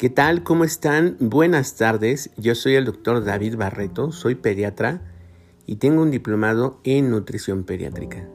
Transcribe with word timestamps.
¿Qué 0.00 0.08
tal? 0.08 0.42
¿Cómo 0.42 0.64
están? 0.64 1.18
Buenas 1.20 1.76
tardes. 1.76 2.30
Yo 2.38 2.54
soy 2.54 2.74
el 2.74 2.86
doctor 2.86 3.22
David 3.22 3.56
Barreto, 3.56 4.12
soy 4.12 4.34
pediatra 4.34 5.02
y 5.66 5.76
tengo 5.76 6.00
un 6.00 6.10
diplomado 6.10 6.80
en 6.84 7.10
nutrición 7.10 7.64
pediátrica. 7.64 8.26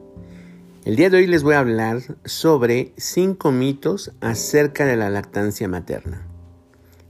El 0.84 0.94
día 0.94 1.10
de 1.10 1.16
hoy 1.16 1.26
les 1.26 1.42
voy 1.42 1.54
a 1.54 1.58
hablar 1.58 2.02
sobre 2.24 2.92
5 2.98 3.50
mitos 3.50 4.12
acerca 4.20 4.86
de 4.86 4.96
la 4.96 5.10
lactancia 5.10 5.66
materna. 5.66 6.24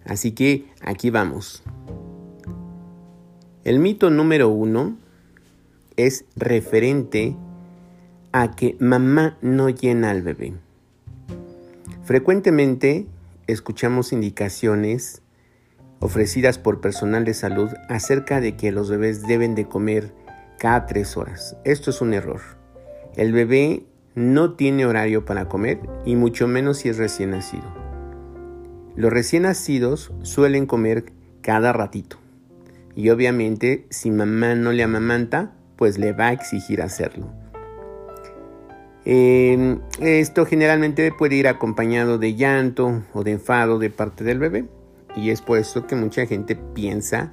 Así 0.07 0.33
que 0.33 0.73
aquí 0.81 1.11
vamos. 1.11 1.63
El 3.63 3.79
mito 3.79 4.09
número 4.09 4.49
uno 4.49 4.97
es 5.97 6.25
referente 6.35 7.37
a 8.33 8.53
que 8.53 8.75
mamá 8.81 9.37
no 9.43 9.69
llena 9.69 10.09
al 10.09 10.23
bebé. 10.23 10.55
Frecuentemente 12.05 13.07
escuchamos 13.47 14.13
indicaciones 14.13 15.23
ofrecidas 16.01 16.59
por 16.59 16.81
personal 16.81 17.25
de 17.25 17.35
salud 17.35 17.71
acerca 17.89 18.41
de 18.41 18.57
que 18.57 18.73
los 18.73 18.91
bebés 18.91 19.27
deben 19.27 19.55
de 19.55 19.67
comer 19.67 20.13
cada 20.59 20.87
tres 20.87 21.17
horas. 21.17 21.57
Esto 21.65 21.91
es 21.91 22.01
un 22.01 22.15
error. 22.15 22.41
El 23.17 23.33
bebé 23.33 23.87
no 24.15 24.55
tiene 24.55 24.87
horario 24.87 25.25
para 25.25 25.49
comer 25.49 25.81
y 26.05 26.17
mucho 26.17 26.49
menos 26.49 26.79
si 26.79 26.89
es 26.89 26.99
recién 26.99 27.31
nacido. 27.31 27.65
Los 28.95 29.13
recién 29.13 29.43
nacidos 29.43 30.13
suelen 30.23 30.67
comer 30.67 31.13
cada 31.43 31.73
ratito 31.73 32.19
y 32.95 33.11
obviamente 33.11 33.87
si 33.91 34.11
mamá 34.11 34.55
no 34.55 34.73
le 34.73 34.83
amamanta, 34.83 35.53
pues 35.77 35.99
le 35.99 36.13
va 36.13 36.29
a 36.29 36.33
exigir 36.33 36.81
hacerlo. 36.81 37.31
Em, 39.09 39.79
esto 40.01 40.47
generalmente 40.47 41.13
puede 41.13 41.37
ir 41.37 41.47
acompañado 41.47 42.19
de 42.19 42.35
llanto 42.35 43.05
o 43.13 43.23
de 43.23 43.31
enfado 43.31 43.79
de 43.79 43.89
parte 43.89 44.25
del 44.25 44.41
bebé. 44.41 44.65
Y 45.15 45.31
es 45.31 45.43
por 45.43 45.59
eso 45.59 45.87
que 45.87 45.95
mucha 45.95 46.27
gente 46.27 46.57
piensa 46.57 47.33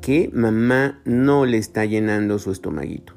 que 0.00 0.30
mamá 0.32 1.00
no 1.04 1.46
le 1.46 1.58
está 1.58 1.84
llenando 1.84 2.40
su 2.40 2.50
estomaguito. 2.50 3.14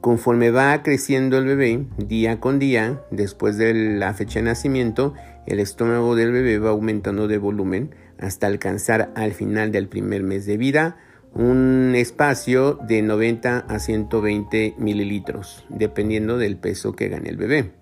Conforme 0.00 0.50
va 0.50 0.82
creciendo 0.82 1.38
el 1.38 1.44
bebé, 1.44 1.86
día 1.98 2.40
con 2.40 2.58
día, 2.58 3.00
después 3.12 3.56
de 3.56 3.74
la 3.74 4.12
fecha 4.12 4.40
de 4.40 4.46
nacimiento, 4.46 5.14
el 5.46 5.60
estómago 5.60 6.16
del 6.16 6.32
bebé 6.32 6.58
va 6.58 6.70
aumentando 6.70 7.28
de 7.28 7.38
volumen 7.38 7.94
hasta 8.18 8.48
alcanzar 8.48 9.12
al 9.14 9.32
final 9.34 9.70
del 9.70 9.86
primer 9.86 10.24
mes 10.24 10.46
de 10.46 10.56
vida 10.56 10.96
un 11.34 11.94
espacio 11.94 12.78
de 12.86 13.02
90 13.02 13.58
a 13.58 13.78
120 13.78 14.74
mililitros, 14.78 15.64
dependiendo 15.68 16.38
del 16.38 16.56
peso 16.56 16.94
que 16.94 17.08
gane 17.08 17.28
el 17.28 17.36
bebé. 17.36 17.72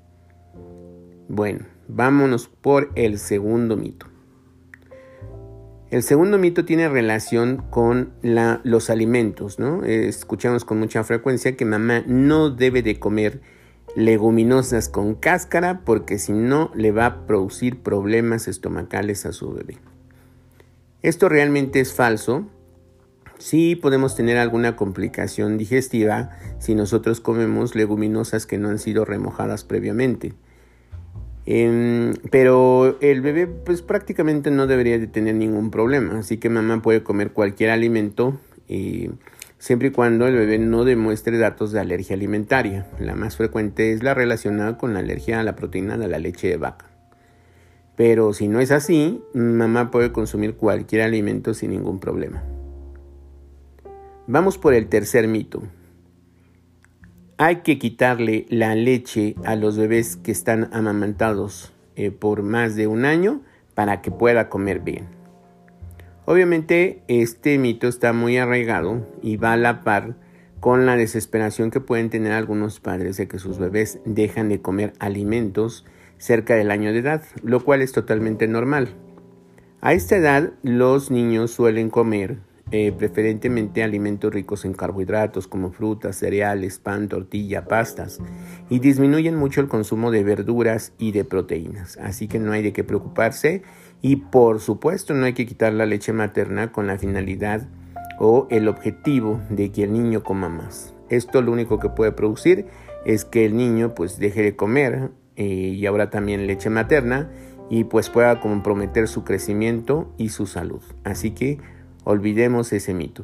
Bueno, 1.28 1.66
vámonos 1.88 2.48
por 2.48 2.90
el 2.94 3.18
segundo 3.18 3.76
mito. 3.76 4.06
El 5.90 6.02
segundo 6.02 6.36
mito 6.36 6.66
tiene 6.66 6.88
relación 6.88 7.64
con 7.70 8.12
los 8.22 8.90
alimentos, 8.90 9.58
¿no? 9.58 9.84
Escuchamos 9.84 10.66
con 10.66 10.78
mucha 10.78 11.02
frecuencia 11.02 11.56
que 11.56 11.64
mamá 11.64 12.04
no 12.06 12.50
debe 12.50 12.82
de 12.82 12.98
comer 12.98 13.40
leguminosas 13.96 14.90
con 14.90 15.14
cáscara 15.14 15.80
porque 15.86 16.18
si 16.18 16.32
no 16.32 16.70
le 16.74 16.92
va 16.92 17.06
a 17.06 17.26
producir 17.26 17.82
problemas 17.82 18.48
estomacales 18.48 19.24
a 19.24 19.32
su 19.32 19.52
bebé. 19.52 19.78
Esto 21.00 21.30
realmente 21.30 21.80
es 21.80 21.94
falso 21.94 22.50
Sí 23.38 23.76
podemos 23.76 24.16
tener 24.16 24.36
alguna 24.36 24.74
complicación 24.76 25.58
digestiva 25.58 26.30
si 26.58 26.74
nosotros 26.74 27.20
comemos 27.20 27.74
leguminosas 27.74 28.46
que 28.46 28.58
no 28.58 28.68
han 28.68 28.78
sido 28.78 29.04
remojadas 29.04 29.64
previamente. 29.64 30.34
Em, 31.46 32.12
pero 32.30 32.98
el 33.00 33.22
bebé 33.22 33.46
pues 33.46 33.80
prácticamente 33.80 34.50
no 34.50 34.66
debería 34.66 34.98
de 34.98 35.06
tener 35.06 35.34
ningún 35.34 35.70
problema, 35.70 36.18
así 36.18 36.36
que 36.36 36.50
mamá 36.50 36.82
puede 36.82 37.02
comer 37.02 37.32
cualquier 37.32 37.70
alimento 37.70 38.38
eh, 38.68 39.10
siempre 39.58 39.88
y 39.88 39.90
cuando 39.92 40.26
el 40.26 40.34
bebé 40.34 40.58
no 40.58 40.84
demuestre 40.84 41.38
datos 41.38 41.72
de 41.72 41.80
alergia 41.80 42.16
alimentaria. 42.16 42.86
La 43.00 43.14
más 43.14 43.36
frecuente 43.36 43.92
es 43.92 44.02
la 44.02 44.14
relacionada 44.14 44.76
con 44.76 44.92
la 44.92 45.00
alergia 45.00 45.40
a 45.40 45.44
la 45.44 45.56
proteína 45.56 45.96
de 45.96 46.08
la 46.08 46.18
leche 46.18 46.48
de 46.48 46.56
vaca. 46.58 46.86
Pero 47.96 48.32
si 48.32 48.46
no 48.48 48.60
es 48.60 48.70
así, 48.70 49.22
mamá 49.32 49.90
puede 49.90 50.12
consumir 50.12 50.54
cualquier 50.54 51.02
alimento 51.02 51.54
sin 51.54 51.70
ningún 51.70 51.98
problema. 51.98 52.42
Vamos 54.30 54.58
por 54.58 54.74
el 54.74 54.88
tercer 54.88 55.26
mito. 55.26 55.62
Hay 57.38 57.62
que 57.62 57.78
quitarle 57.78 58.44
la 58.50 58.74
leche 58.74 59.34
a 59.42 59.56
los 59.56 59.78
bebés 59.78 60.16
que 60.16 60.32
están 60.32 60.68
amamantados 60.74 61.72
eh, 61.96 62.10
por 62.10 62.42
más 62.42 62.76
de 62.76 62.88
un 62.88 63.06
año 63.06 63.40
para 63.72 64.02
que 64.02 64.10
pueda 64.10 64.50
comer 64.50 64.80
bien. 64.80 65.06
Obviamente 66.26 67.02
este 67.08 67.56
mito 67.56 67.88
está 67.88 68.12
muy 68.12 68.36
arraigado 68.36 69.06
y 69.22 69.38
va 69.38 69.54
a 69.54 69.56
la 69.56 69.82
par 69.82 70.16
con 70.60 70.84
la 70.84 70.96
desesperación 70.96 71.70
que 71.70 71.80
pueden 71.80 72.10
tener 72.10 72.32
algunos 72.32 72.80
padres 72.80 73.16
de 73.16 73.28
que 73.28 73.38
sus 73.38 73.58
bebés 73.58 73.98
dejan 74.04 74.50
de 74.50 74.60
comer 74.60 74.92
alimentos 74.98 75.86
cerca 76.18 76.54
del 76.54 76.70
año 76.70 76.92
de 76.92 76.98
edad, 76.98 77.22
lo 77.42 77.64
cual 77.64 77.80
es 77.80 77.92
totalmente 77.92 78.46
normal. 78.46 78.90
A 79.80 79.94
esta 79.94 80.16
edad 80.16 80.52
los 80.62 81.10
niños 81.10 81.50
suelen 81.50 81.88
comer 81.88 82.46
eh, 82.70 82.92
preferentemente 82.92 83.82
alimentos 83.82 84.32
ricos 84.32 84.64
en 84.64 84.74
carbohidratos 84.74 85.48
como 85.48 85.70
frutas, 85.70 86.16
cereales, 86.16 86.78
pan, 86.78 87.08
tortilla, 87.08 87.64
pastas, 87.64 88.18
y 88.68 88.78
disminuyen 88.78 89.36
mucho 89.36 89.60
el 89.60 89.68
consumo 89.68 90.10
de 90.10 90.22
verduras 90.22 90.92
y 90.98 91.12
de 91.12 91.24
proteínas. 91.24 91.96
Así 91.96 92.28
que 92.28 92.38
no 92.38 92.52
hay 92.52 92.62
de 92.62 92.72
qué 92.72 92.84
preocuparse 92.84 93.62
y 94.02 94.16
por 94.16 94.60
supuesto 94.60 95.14
no 95.14 95.24
hay 95.24 95.32
que 95.32 95.46
quitar 95.46 95.72
la 95.72 95.86
leche 95.86 96.12
materna 96.12 96.70
con 96.70 96.86
la 96.86 96.98
finalidad 96.98 97.66
o 98.18 98.46
el 98.50 98.68
objetivo 98.68 99.40
de 99.48 99.72
que 99.72 99.84
el 99.84 99.92
niño 99.92 100.22
coma 100.22 100.48
más. 100.48 100.94
Esto 101.08 101.40
lo 101.40 101.52
único 101.52 101.78
que 101.78 101.88
puede 101.88 102.12
producir 102.12 102.66
es 103.06 103.24
que 103.24 103.46
el 103.46 103.56
niño 103.56 103.94
pues 103.94 104.18
deje 104.18 104.42
de 104.42 104.56
comer 104.56 105.10
eh, 105.36 105.44
y 105.44 105.86
ahora 105.86 106.10
también 106.10 106.46
leche 106.46 106.68
materna 106.68 107.30
y 107.70 107.84
pues 107.84 108.10
pueda 108.10 108.40
comprometer 108.40 109.08
su 109.08 109.24
crecimiento 109.24 110.12
y 110.18 110.30
su 110.30 110.46
salud. 110.46 110.82
Así 111.04 111.30
que 111.30 111.58
Olvidemos 112.10 112.72
ese 112.72 112.94
mito. 112.94 113.22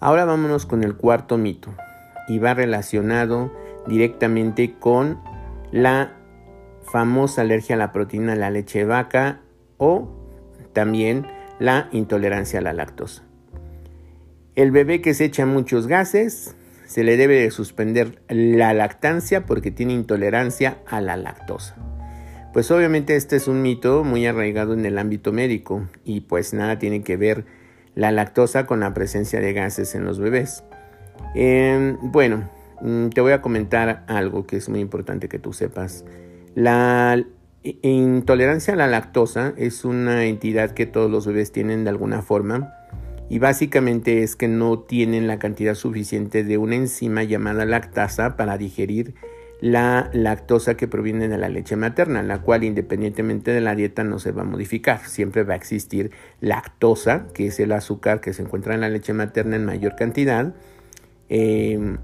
Ahora 0.00 0.26
vámonos 0.26 0.66
con 0.66 0.84
el 0.84 0.96
cuarto 0.96 1.38
mito 1.38 1.72
y 2.28 2.38
va 2.38 2.52
relacionado 2.52 3.50
directamente 3.86 4.74
con 4.78 5.18
la 5.72 6.12
famosa 6.82 7.40
alergia 7.40 7.76
a 7.76 7.78
la 7.78 7.90
proteína 7.90 8.34
de 8.34 8.38
la 8.38 8.50
leche 8.50 8.84
vaca 8.84 9.40
o 9.78 10.10
también 10.74 11.26
la 11.58 11.88
intolerancia 11.90 12.58
a 12.58 12.62
la 12.62 12.74
lactosa. 12.74 13.22
El 14.54 14.70
bebé 14.70 15.00
que 15.00 15.14
se 15.14 15.24
echa 15.24 15.46
muchos 15.46 15.86
gases 15.86 16.54
se 16.84 17.02
le 17.02 17.16
debe 17.16 17.40
de 17.40 17.50
suspender 17.50 18.20
la 18.28 18.74
lactancia 18.74 19.46
porque 19.46 19.70
tiene 19.70 19.94
intolerancia 19.94 20.82
a 20.86 21.00
la 21.00 21.16
lactosa. 21.16 21.76
Pues 22.54 22.70
obviamente 22.70 23.16
este 23.16 23.34
es 23.34 23.48
un 23.48 23.62
mito 23.62 24.04
muy 24.04 24.26
arraigado 24.26 24.74
en 24.74 24.86
el 24.86 24.96
ámbito 24.96 25.32
médico 25.32 25.88
y 26.04 26.20
pues 26.20 26.54
nada 26.54 26.78
tiene 26.78 27.02
que 27.02 27.16
ver 27.16 27.44
la 27.96 28.12
lactosa 28.12 28.64
con 28.64 28.78
la 28.78 28.94
presencia 28.94 29.40
de 29.40 29.52
gases 29.52 29.96
en 29.96 30.04
los 30.04 30.20
bebés. 30.20 30.62
Em, 31.34 31.98
bueno, 32.00 32.48
mm, 32.80 33.08
te 33.08 33.20
voy 33.20 33.32
a 33.32 33.42
comentar 33.42 34.04
algo 34.06 34.46
que 34.46 34.56
es 34.56 34.68
muy 34.68 34.78
importante 34.78 35.28
que 35.28 35.40
tú 35.40 35.52
sepas. 35.52 36.04
La 36.54 37.24
intolerancia 37.82 38.74
a 38.74 38.76
la 38.76 38.86
lactosa 38.86 39.52
es 39.56 39.84
una 39.84 40.24
entidad 40.26 40.74
que 40.74 40.86
todos 40.86 41.10
los 41.10 41.26
bebés 41.26 41.50
tienen 41.50 41.82
de 41.82 41.90
alguna 41.90 42.22
forma 42.22 42.72
y 43.28 43.40
básicamente 43.40 44.22
es 44.22 44.36
que 44.36 44.46
no 44.46 44.78
tienen 44.78 45.26
la 45.26 45.40
cantidad 45.40 45.74
suficiente 45.74 46.44
de 46.44 46.58
una 46.58 46.76
enzima 46.76 47.24
llamada 47.24 47.64
lactasa 47.64 48.36
para 48.36 48.58
digerir 48.58 49.16
la 49.64 50.10
lactosa 50.12 50.76
que 50.76 50.88
proviene 50.88 51.26
de 51.26 51.38
la 51.38 51.48
leche 51.48 51.74
materna, 51.74 52.22
la 52.22 52.42
cual 52.42 52.64
independientemente 52.64 53.50
de 53.50 53.62
la 53.62 53.74
dieta 53.74 54.04
no 54.04 54.18
se 54.18 54.30
va 54.30 54.42
a 54.42 54.44
modificar. 54.44 55.06
Siempre 55.06 55.42
va 55.42 55.54
a 55.54 55.56
existir 55.56 56.10
lactosa, 56.42 57.28
que 57.32 57.46
es 57.46 57.58
el 57.60 57.72
azúcar 57.72 58.20
que 58.20 58.34
se 58.34 58.42
encuentra 58.42 58.74
en 58.74 58.82
la 58.82 58.90
leche 58.90 59.14
materna 59.14 59.56
en 59.56 59.64
mayor 59.64 59.96
cantidad. 59.96 60.54
Em, 61.30 61.96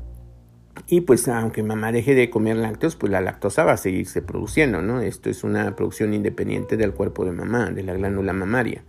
y 0.87 1.03
pues 1.03 1.29
aunque 1.29 1.63
mamá 1.63 1.93
deje 1.93 2.15
de 2.15 2.31
comer 2.31 2.57
lácteos, 2.57 2.97
pues 2.97 3.13
la 3.13 3.21
lactosa 3.21 3.63
va 3.65 3.73
a 3.73 3.77
seguirse 3.77 4.23
produciendo, 4.23 4.81
¿no? 4.81 5.03
Esto 5.03 5.29
es 5.29 5.45
una 5.45 5.77
producción 5.77 6.15
independiente 6.15 6.79
del 6.79 6.95
cuerpo 6.95 7.27
de 7.27 7.33
mamá, 7.33 7.71
de 7.71 7.83
la 7.83 7.93
glándula 7.93 8.33
mamaria. 8.33 8.85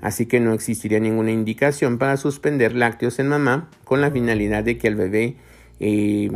Así 0.00 0.24
que 0.24 0.40
no 0.40 0.54
existiría 0.54 0.98
ninguna 0.98 1.30
indicación 1.30 1.98
para 1.98 2.16
suspender 2.16 2.74
lácteos 2.74 3.18
en 3.18 3.28
mamá 3.28 3.68
con 3.84 4.00
la 4.00 4.10
finalidad 4.10 4.64
de 4.64 4.78
que 4.78 4.88
el 4.88 4.94
bebé 4.96 5.36
eh, 5.78 6.30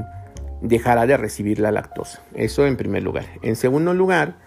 dejará 0.63 1.07
de 1.07 1.17
recibir 1.17 1.59
la 1.59 1.73
lactosa. 1.73 2.23
Eso 2.35 2.67
en 2.67 2.77
primer 2.77 3.03
lugar. 3.03 3.27
En 3.43 3.57
segundo 3.57 3.93
lugar, 3.95 4.39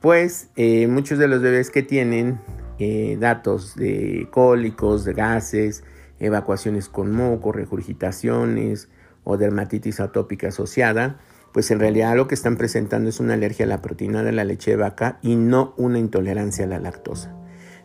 pues 0.00 0.48
eh, 0.56 0.86
muchos 0.86 1.18
de 1.18 1.28
los 1.28 1.42
bebés 1.42 1.70
que 1.70 1.82
tienen 1.82 2.40
eh, 2.78 3.16
datos 3.18 3.74
de 3.74 4.28
cólicos, 4.30 5.04
de 5.04 5.12
gases, 5.12 5.84
evacuaciones 6.20 6.88
con 6.88 7.10
moco, 7.12 7.52
regurgitaciones 7.52 8.88
o 9.24 9.36
dermatitis 9.36 10.00
atópica 10.00 10.48
asociada, 10.48 11.18
pues 11.52 11.70
en 11.70 11.80
realidad 11.80 12.16
lo 12.16 12.28
que 12.28 12.34
están 12.34 12.56
presentando 12.56 13.08
es 13.08 13.18
una 13.18 13.34
alergia 13.34 13.64
a 13.64 13.68
la 13.68 13.82
proteína 13.82 14.22
de 14.22 14.32
la 14.32 14.44
leche 14.44 14.72
de 14.72 14.76
vaca 14.76 15.18
y 15.22 15.36
no 15.36 15.74
una 15.76 15.98
intolerancia 15.98 16.64
a 16.64 16.68
la 16.68 16.78
lactosa. 16.78 17.34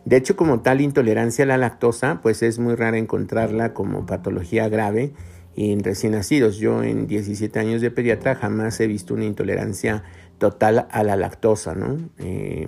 De 0.06 0.18
hecho, 0.18 0.36
como 0.36 0.62
tal 0.62 0.82
intolerancia 0.82 1.46
a 1.46 1.48
la 1.48 1.58
lactosa, 1.58 2.22
pues 2.22 2.42
es 2.44 2.60
muy 2.60 2.76
rara 2.76 2.98
encontrarla 2.98 3.74
como 3.74 4.06
patología 4.06 4.68
grave 4.68 5.14
en 5.56 5.84
recién 5.84 6.14
nacidos. 6.14 6.58
Yo 6.58 6.84
en 6.84 7.08
17 7.08 7.60
años 7.60 7.82
de 7.82 7.92
pediatra 7.92 8.36
jamás 8.36 8.80
he 8.80 8.88
visto 8.88 9.14
una 9.14 9.26
intolerancia 9.26 10.04
total 10.42 10.88
a 10.90 11.04
la 11.04 11.16
lactosa, 11.16 11.76
¿no? 11.76 11.98
Eh, 12.18 12.68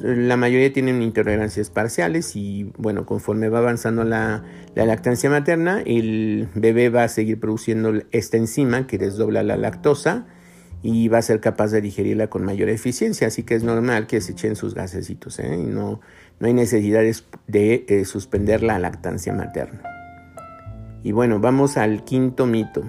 la 0.00 0.38
mayoría 0.38 0.72
tienen 0.72 1.02
intolerancias 1.02 1.68
parciales 1.68 2.36
y 2.36 2.72
bueno, 2.78 3.04
conforme 3.04 3.50
va 3.50 3.58
avanzando 3.58 4.02
la, 4.02 4.44
la, 4.74 4.86
lactancia 4.86 5.28
materna, 5.28 5.82
el 5.84 6.48
bebé 6.54 6.88
va 6.88 7.04
a 7.04 7.08
seguir 7.08 7.38
produciendo 7.38 7.92
esta 8.12 8.38
enzima 8.38 8.86
que 8.86 8.96
desdobla 8.96 9.42
la 9.42 9.58
lactosa 9.58 10.26
y 10.82 11.08
va 11.08 11.18
a 11.18 11.22
ser 11.22 11.40
capaz 11.40 11.70
de 11.70 11.82
digerirla 11.82 12.28
con 12.28 12.44
mayor 12.44 12.70
eficiencia, 12.70 13.26
así 13.26 13.42
que 13.42 13.56
es 13.56 13.62
normal 13.62 14.06
que 14.06 14.22
se 14.22 14.32
echen 14.32 14.56
sus 14.56 14.74
gasecitos, 14.74 15.38
¿eh? 15.38 15.56
no, 15.58 16.00
no 16.40 16.46
hay 16.46 16.54
necesidad 16.54 17.02
de 17.46 17.84
eh, 17.88 18.04
suspender 18.06 18.62
la 18.62 18.78
lactancia 18.78 19.34
materna. 19.34 20.01
Y 21.02 21.12
bueno, 21.12 21.40
vamos 21.40 21.76
al 21.76 22.04
quinto 22.04 22.46
mito. 22.46 22.82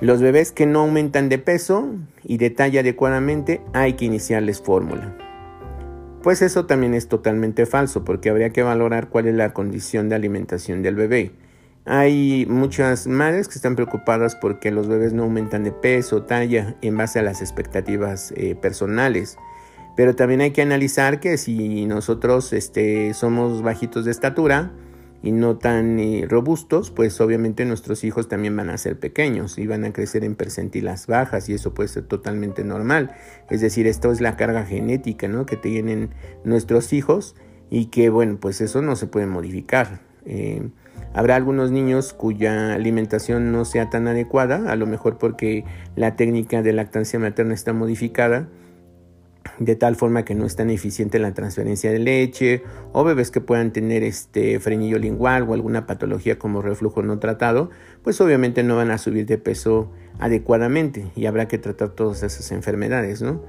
Los 0.00 0.20
bebés 0.20 0.52
que 0.52 0.66
no 0.66 0.80
aumentan 0.80 1.28
de 1.28 1.38
peso 1.38 1.88
y 2.22 2.38
de 2.38 2.50
talla 2.50 2.80
adecuadamente 2.80 3.60
hay 3.72 3.94
que 3.94 4.04
iniciarles 4.04 4.60
fórmula. 4.60 5.16
Pues 6.22 6.42
eso 6.42 6.66
también 6.66 6.94
es 6.94 7.08
totalmente 7.08 7.66
falso 7.66 8.04
porque 8.04 8.30
habría 8.30 8.50
que 8.50 8.62
valorar 8.62 9.08
cuál 9.08 9.26
es 9.26 9.34
la 9.34 9.52
condición 9.52 10.08
de 10.08 10.14
alimentación 10.14 10.82
del 10.82 10.94
bebé. 10.94 11.32
Hay 11.86 12.46
muchas 12.48 13.06
madres 13.06 13.46
que 13.46 13.56
están 13.56 13.76
preocupadas 13.76 14.34
porque 14.36 14.70
los 14.70 14.88
bebés 14.88 15.12
no 15.12 15.24
aumentan 15.24 15.64
de 15.64 15.72
peso, 15.72 16.22
talla 16.22 16.76
en 16.80 16.96
base 16.96 17.18
a 17.18 17.22
las 17.22 17.42
expectativas 17.42 18.32
eh, 18.36 18.54
personales. 18.54 19.36
Pero 19.96 20.16
también 20.16 20.40
hay 20.40 20.52
que 20.52 20.62
analizar 20.62 21.20
que 21.20 21.36
si 21.36 21.84
nosotros 21.84 22.52
este, 22.54 23.12
somos 23.12 23.62
bajitos 23.62 24.06
de 24.06 24.12
estatura, 24.12 24.72
y 25.24 25.32
no 25.32 25.56
tan 25.56 25.98
eh, 25.98 26.26
robustos, 26.28 26.90
pues 26.90 27.18
obviamente 27.22 27.64
nuestros 27.64 28.04
hijos 28.04 28.28
también 28.28 28.54
van 28.54 28.68
a 28.68 28.76
ser 28.76 28.98
pequeños 28.98 29.56
y 29.56 29.66
van 29.66 29.86
a 29.86 29.92
crecer 29.92 30.22
en 30.22 30.34
percentilas 30.34 31.06
bajas 31.06 31.48
y 31.48 31.54
eso 31.54 31.72
puede 31.72 31.88
ser 31.88 32.04
totalmente 32.04 32.62
normal. 32.62 33.16
Es 33.48 33.62
decir, 33.62 33.86
esto 33.86 34.12
es 34.12 34.20
la 34.20 34.36
carga 34.36 34.66
genética 34.66 35.26
¿no? 35.26 35.46
que 35.46 35.56
tienen 35.56 36.10
nuestros 36.44 36.92
hijos 36.92 37.36
y 37.70 37.86
que 37.86 38.10
bueno, 38.10 38.36
pues 38.38 38.60
eso 38.60 38.82
no 38.82 38.96
se 38.96 39.06
puede 39.06 39.24
modificar. 39.24 40.02
Eh, 40.26 40.68
habrá 41.14 41.36
algunos 41.36 41.70
niños 41.70 42.12
cuya 42.12 42.74
alimentación 42.74 43.50
no 43.50 43.64
sea 43.64 43.88
tan 43.88 44.06
adecuada, 44.06 44.70
a 44.70 44.76
lo 44.76 44.84
mejor 44.84 45.16
porque 45.16 45.64
la 45.96 46.16
técnica 46.16 46.60
de 46.60 46.74
lactancia 46.74 47.18
materna 47.18 47.54
está 47.54 47.72
modificada 47.72 48.50
de 49.58 49.76
tal 49.76 49.96
forma 49.96 50.24
que 50.24 50.34
no 50.34 50.46
es 50.46 50.56
tan 50.56 50.70
eficiente 50.70 51.18
la 51.18 51.34
transferencia 51.34 51.90
de 51.90 51.98
leche 51.98 52.62
o 52.92 53.04
bebés 53.04 53.30
que 53.30 53.40
puedan 53.40 53.72
tener 53.72 54.02
este 54.02 54.58
frenillo 54.60 54.98
lingual 54.98 55.44
o 55.48 55.54
alguna 55.54 55.86
patología 55.86 56.38
como 56.38 56.62
reflujo 56.62 57.02
no 57.02 57.18
tratado, 57.18 57.70
pues 58.02 58.20
obviamente 58.20 58.62
no 58.62 58.76
van 58.76 58.90
a 58.90 58.98
subir 58.98 59.26
de 59.26 59.38
peso 59.38 59.90
adecuadamente 60.18 61.06
y 61.16 61.26
habrá 61.26 61.48
que 61.48 61.58
tratar 61.58 61.90
todas 61.90 62.22
esas 62.22 62.50
enfermedades, 62.52 63.22
¿no? 63.22 63.40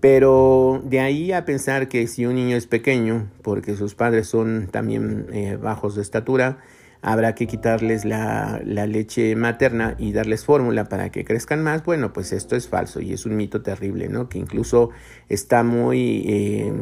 Pero 0.00 0.80
de 0.84 1.00
ahí 1.00 1.32
a 1.32 1.44
pensar 1.44 1.88
que 1.88 2.06
si 2.06 2.24
un 2.24 2.36
niño 2.36 2.56
es 2.56 2.66
pequeño, 2.66 3.28
porque 3.42 3.74
sus 3.74 3.94
padres 3.94 4.28
son 4.28 4.68
también 4.70 5.26
eh, 5.32 5.58
bajos 5.60 5.96
de 5.96 6.02
estatura, 6.02 6.58
habrá 7.02 7.34
que 7.34 7.46
quitarles 7.46 8.04
la, 8.04 8.60
leche 8.64 9.36
materna 9.36 9.94
y 9.98 10.12
darles 10.12 10.44
fórmula 10.44 10.84
para 10.84 11.10
que 11.10 11.24
crezcan 11.24 11.62
más, 11.62 11.84
bueno, 11.84 12.12
pues 12.12 12.32
esto 12.32 12.56
es 12.56 12.68
falso 12.68 13.00
y 13.00 13.12
es 13.12 13.26
un 13.26 13.36
mito 13.36 13.62
terrible, 13.62 14.08
¿no? 14.08 14.28
Que 14.28 14.38
incluso 14.38 14.90
está 15.28 15.62
muy 15.62 16.24
eh, 16.26 16.72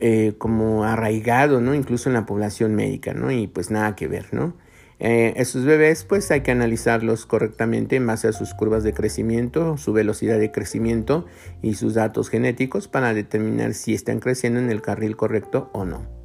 eh, 0.00 0.34
como 0.38 0.84
arraigado, 0.84 1.60
¿no? 1.60 1.74
Incluso 1.74 2.08
en 2.08 2.14
la 2.14 2.26
población 2.26 2.74
médica, 2.74 3.14
¿no? 3.14 3.30
Y 3.30 3.46
pues 3.46 3.70
nada 3.70 3.96
que 3.96 4.08
ver, 4.08 4.32
¿no? 4.32 4.54
Eh, 5.02 5.32
esos 5.36 5.64
bebés 5.64 6.04
pues 6.04 6.30
hay 6.30 6.42
que 6.42 6.50
analizarlos 6.50 7.24
correctamente 7.24 7.96
en 7.96 8.06
base 8.06 8.28
a 8.28 8.32
sus 8.32 8.52
curvas 8.52 8.84
de 8.84 8.92
crecimiento, 8.92 9.78
su 9.78 9.94
velocidad 9.94 10.38
de 10.38 10.52
crecimiento 10.52 11.24
y 11.62 11.74
sus 11.74 11.94
datos 11.94 12.28
genéticos 12.28 12.86
para 12.86 13.14
determinar 13.14 13.72
si 13.72 13.94
están 13.94 14.20
creciendo 14.20 14.60
en 14.60 14.70
el 14.70 14.82
carril 14.82 15.16
correcto 15.16 15.70
o 15.72 15.86
no. 15.86 16.19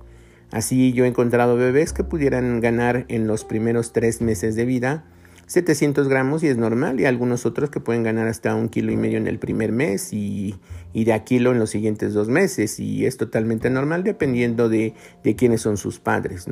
Así 0.55 0.93
yo 0.93 1.03
he 1.03 1.07
encontrado 1.07 1.57
bebés 1.57 1.93
que 1.93 2.03
pudieran 2.03 2.61
ganar 2.61 3.05
en 3.09 3.27
los 3.27 3.43
primeros 3.43 3.91
tres 3.91 4.21
meses 4.21 4.55
de 4.55 4.65
vida 4.65 5.03
700 5.47 6.07
gramos 6.07 6.43
y 6.43 6.47
es 6.47 6.57
normal 6.57 6.99
y 6.99 7.05
algunos 7.05 7.45
otros 7.45 7.69
que 7.69 7.79
pueden 7.79 8.03
ganar 8.03 8.27
hasta 8.27 8.55
un 8.55 8.67
kilo 8.67 8.91
y 8.91 8.97
medio 8.97 9.17
en 9.17 9.27
el 9.27 9.37
primer 9.37 9.71
mes 9.71 10.11
y, 10.11 10.55
de 10.93 11.13
a 11.13 11.23
kilo 11.23 11.51
en 11.51 11.59
los 11.59 11.69
siguientes 11.69 12.13
dos 12.13 12.29
meses 12.29 12.79
y 12.79 13.05
es 13.05 13.17
totalmente 13.17 13.69
normal 13.69 14.03
dependiendo 14.03 14.69
de, 14.69 14.93
quiénes 15.37 15.61
son 15.61 15.77
sus 15.77 15.99
padres. 15.99 16.47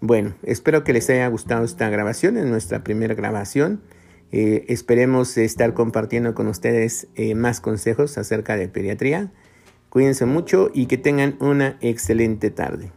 Bueno, 0.00 0.34
espero 0.44 0.84
que 0.84 0.92
les 0.92 1.10
haya 1.10 1.26
gustado 1.28 1.64
esta 1.64 1.88
grabación, 1.88 2.36
es 2.36 2.46
nuestra 2.46 2.84
primera 2.84 3.14
grabación. 3.14 3.80
Eh, 4.30 4.66
esperemos 4.68 5.36
estar 5.38 5.74
compartiendo 5.74 6.34
con 6.34 6.46
ustedes 6.46 7.08
eh, 7.16 7.34
más 7.34 7.60
consejos 7.60 8.16
acerca 8.18 8.56
de 8.56 8.68
pediatría. 8.68 9.32
Cuídense 9.88 10.26
mucho 10.26 10.70
y 10.72 10.86
que 10.86 10.98
tengan 10.98 11.36
una 11.40 11.78
excelente 11.80 12.50
tarde. 12.50 12.92